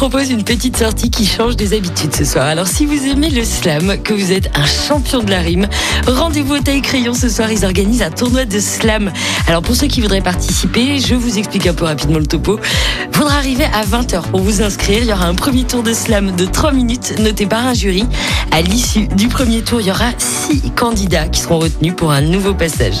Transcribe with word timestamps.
Propose 0.00 0.30
une 0.30 0.44
petite 0.44 0.78
sortie 0.78 1.10
qui 1.10 1.26
change 1.26 1.56
des 1.56 1.74
habitudes 1.74 2.16
ce 2.16 2.24
soir. 2.24 2.46
Alors 2.46 2.66
si 2.66 2.86
vous 2.86 3.04
aimez 3.06 3.28
le 3.28 3.44
slam, 3.44 4.02
que 4.02 4.14
vous 4.14 4.32
êtes 4.32 4.50
un 4.56 4.64
champion 4.64 5.22
de 5.22 5.30
la 5.30 5.40
rime, 5.40 5.68
rendez-vous 6.06 6.54
au 6.54 6.58
Taille 6.58 6.80
Crayon 6.80 7.12
ce 7.12 7.28
soir. 7.28 7.52
Ils 7.52 7.66
organisent 7.66 8.00
un 8.00 8.10
tournoi 8.10 8.46
de 8.46 8.58
slam. 8.60 9.12
Alors 9.46 9.60
pour 9.60 9.76
ceux 9.76 9.88
qui 9.88 10.00
voudraient 10.00 10.22
participer, 10.22 10.98
je 11.00 11.14
vous 11.14 11.36
explique 11.36 11.66
un 11.66 11.74
peu 11.74 11.84
rapidement 11.84 12.18
le 12.18 12.24
topo. 12.24 12.58
Faudra 13.12 13.36
arriver 13.36 13.66
à 13.74 13.84
20h 13.84 14.22
pour 14.30 14.40
vous 14.40 14.62
inscrire. 14.62 15.00
Il 15.02 15.08
y 15.08 15.12
aura 15.12 15.26
un 15.26 15.34
premier 15.34 15.64
tour 15.64 15.82
de 15.82 15.92
slam 15.92 16.34
de 16.34 16.46
3 16.46 16.72
minutes 16.72 17.18
noté 17.18 17.44
par 17.44 17.66
un 17.66 17.74
jury. 17.74 18.06
À 18.52 18.62
l'issue 18.62 19.06
du 19.06 19.28
premier 19.28 19.60
tour, 19.60 19.82
il 19.82 19.88
y 19.88 19.90
aura 19.90 20.12
6 20.16 20.70
candidats 20.70 21.28
qui 21.28 21.42
seront 21.42 21.58
retenus 21.58 21.92
pour 21.94 22.10
un 22.10 22.22
nouveau 22.22 22.54
passage. 22.54 22.96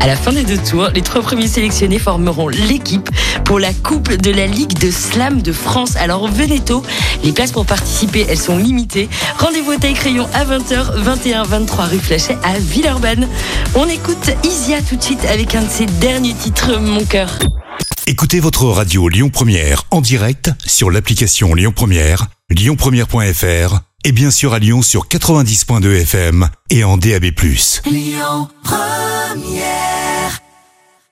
À 0.00 0.06
la 0.06 0.14
fin 0.14 0.32
des 0.32 0.44
deux 0.44 0.58
tours, 0.58 0.90
les 0.94 1.02
trois 1.02 1.22
premiers 1.22 1.48
sélectionnés 1.48 1.98
formeront 1.98 2.46
l'équipe 2.46 3.10
pour 3.44 3.58
la 3.58 3.72
Coupe 3.72 4.12
de 4.12 4.30
la 4.30 4.46
Ligue 4.46 4.78
de 4.78 4.90
Slam 4.92 5.42
de 5.42 5.50
France. 5.50 5.96
Alors 5.96 6.28
venez 6.36 6.60
tôt, 6.60 6.82
les 7.24 7.32
places 7.32 7.52
pour 7.52 7.66
participer, 7.66 8.26
elles 8.28 8.38
sont 8.38 8.58
limitées. 8.58 9.08
Rendez-vous 9.38 9.72
au 9.72 9.76
Taille 9.76 9.94
Crayon 9.94 10.28
à 10.34 10.44
20h, 10.44 10.96
21 10.96 11.44
23 11.44 11.84
rue 11.86 11.98
Flachet 11.98 12.36
à 12.44 12.58
Villeurbanne. 12.58 13.28
On 13.74 13.86
écoute 13.88 14.30
Isia 14.44 14.82
tout 14.82 14.96
de 14.96 15.02
suite 15.02 15.24
avec 15.24 15.54
un 15.54 15.62
de 15.62 15.70
ses 15.70 15.86
derniers 15.86 16.34
titres, 16.34 16.78
Mon 16.78 17.04
cœur. 17.04 17.38
Écoutez 18.06 18.38
votre 18.38 18.66
radio 18.66 19.08
Lyon 19.08 19.30
Première 19.30 19.84
en 19.90 20.00
direct 20.00 20.50
sur 20.64 20.90
l'application 20.90 21.54
Lyon 21.54 21.72
Première, 21.74 22.26
lyonpremière.fr 22.50 23.80
et 24.04 24.12
bien 24.12 24.30
sûr 24.30 24.54
à 24.54 24.60
Lyon 24.60 24.82
sur 24.82 25.08
90.2 25.08 26.02
FM 26.02 26.48
et 26.70 26.84
en 26.84 26.96
DAB+. 26.96 27.32